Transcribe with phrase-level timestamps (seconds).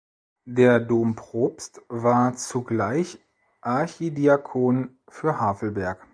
[0.47, 3.19] Der Dompropst war zugleich
[3.61, 6.07] Archidiakon für Havelberg.